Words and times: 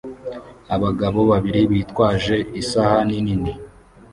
Abagabo 0.75 1.19
babiri 1.31 1.61
bitwaje 1.71 2.35
isahani 2.61 3.15
nini 3.25 3.53